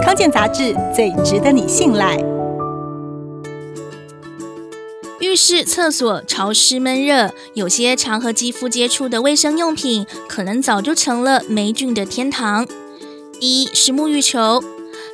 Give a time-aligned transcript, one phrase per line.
[0.00, 2.16] 康健杂志最值得你信赖。
[5.20, 12.66] 浴室、厕所潮湿闷热，有些常和肌肤接触的卫生用品，可能早就成了霉菌的天堂。
[13.40, 14.62] 一是沐浴球。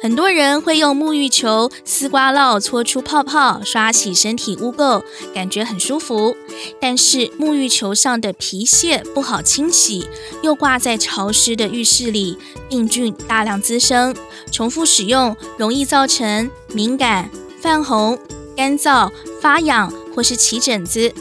[0.00, 5.02] 很多人会用沐浴球丝瓜烙搓出泡泡，刷洗身体污垢，
[5.34, 6.36] 感觉很舒服。
[6.80, 10.08] 但是沐浴球上的皮屑不好清洗，
[10.40, 14.14] 又挂在潮湿的浴室里，病菌大量滋生。
[14.52, 17.28] 重复使用容易造成敏感、
[17.60, 18.16] 泛红、
[18.56, 21.12] 干燥、发痒或是起疹子。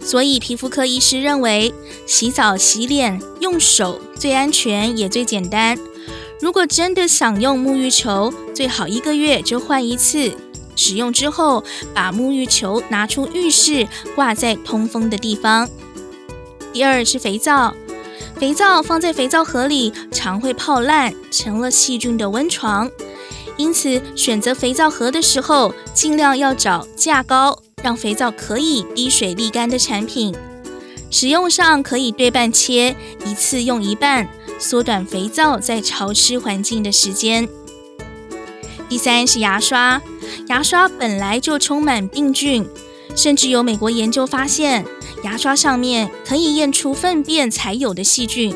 [0.00, 1.72] 所以皮肤科医师认为，
[2.04, 5.78] 洗澡洗脸用手最安全也最简单。
[6.40, 10.32] 如果真的想用沐浴球，最好一个月就换一次。
[10.76, 15.68] 使用之后，把沐浴球拿出浴室，挂在通风的地方。
[16.72, 17.74] 第二是肥皂，
[18.36, 22.88] 肥皂放在肥皂盒里，常会泡烂，成了细菌的温床。
[23.56, 30.32] 因此，选择肥皂盒的时候，尽量要找价高、让肥皂可以滴水沥干的产品。
[31.10, 32.94] 使用上可以对半切，
[33.26, 34.28] 一次用一半。
[34.58, 37.48] 缩短肥皂在潮湿环境的时间。
[38.88, 40.00] 第三是牙刷，
[40.48, 42.66] 牙刷本来就充满病菌，
[43.14, 44.84] 甚至有美国研究发现，
[45.22, 48.54] 牙刷上面可以验出粪便才有的细菌。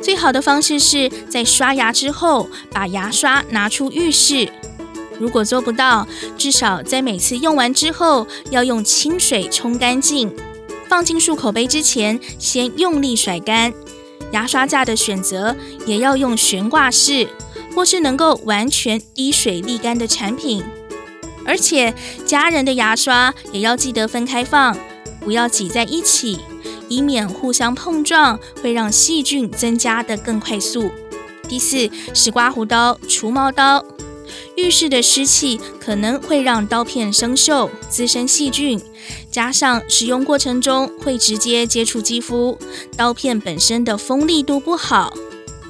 [0.00, 4.48] 最好的方式是在刷牙之后把牙刷拿出浴室，
[5.18, 6.06] 如果做不到，
[6.38, 10.32] 至少在每次用完之后要用清水冲干净，
[10.88, 13.74] 放进漱口杯之前先用力甩干。
[14.32, 17.28] 牙刷架的选择也要用悬挂式，
[17.74, 20.64] 或是能够完全滴水沥干的产品。
[21.44, 21.94] 而且
[22.26, 24.76] 家人的牙刷也要记得分开放，
[25.20, 26.38] 不要挤在一起，
[26.88, 30.90] 以免互相碰撞，会让细菌增加的更快速。
[31.48, 33.82] 第四是刮胡刀、除毛刀。
[34.58, 38.80] 浴室的湿气可能会让刀片生锈、滋生细菌，
[39.30, 42.58] 加上使用过程中会直接接触肌肤，
[42.96, 45.14] 刀片本身的锋利度不好，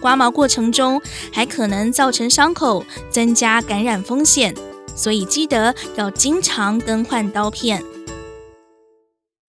[0.00, 4.54] 刮毛过程中还可能造成伤口，增加感染风险。
[4.97, 7.84] 所以记得要经常更换刀片。